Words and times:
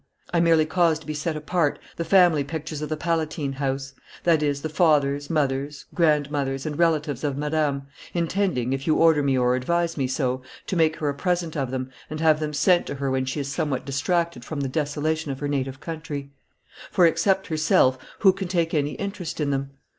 I 0.33 0.39
merely 0.39 0.65
caused 0.65 1.01
to 1.01 1.05
be 1.05 1.13
set 1.13 1.35
apart 1.35 1.77
the 1.95 2.03
family 2.03 2.43
pictures 2.43 2.81
of 2.81 2.89
the 2.89 2.97
Palatine 2.97 3.53
House; 3.53 3.93
that 4.23 4.41
is, 4.41 4.63
the 4.63 4.67
fathers, 4.67 5.29
mothers, 5.29 5.85
grandmothers, 5.93 6.65
and 6.65 6.79
relatives 6.79 7.23
of 7.23 7.37
Madame; 7.37 7.83
intending, 8.11 8.73
if 8.73 8.87
you 8.87 8.95
order 8.95 9.21
me 9.21 9.37
or 9.37 9.55
advise 9.55 9.97
me 9.97 10.07
so, 10.07 10.41
to 10.65 10.75
make 10.75 10.95
her 10.95 11.09
a 11.09 11.13
present 11.13 11.55
of 11.55 11.69
them, 11.69 11.91
and 12.09 12.19
have 12.19 12.39
them 12.39 12.51
sent 12.51 12.87
to 12.87 12.95
her 12.95 13.11
when 13.11 13.25
she 13.25 13.41
is 13.41 13.49
somewhat 13.51 13.85
distracted 13.85 14.43
from 14.43 14.61
the 14.61 14.67
desolation 14.67 15.31
of 15.31 15.39
her 15.39 15.47
native 15.47 15.79
country; 15.79 16.31
for, 16.89 17.05
except 17.05 17.45
herself, 17.45 17.99
who 18.21 18.33
can 18.33 18.47
take 18.47 18.73
any 18.73 18.93
interest 18.93 19.39
in 19.39 19.51
them? 19.51 19.69